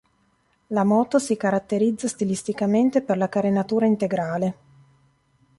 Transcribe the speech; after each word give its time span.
La 0.69 0.83
moto 0.83 1.19
si 1.19 1.37
caratterizza 1.37 2.07
stilisticamente 2.07 3.03
per 3.03 3.17
la 3.17 3.29
carenatura 3.29 3.85
integrale. 3.85 4.57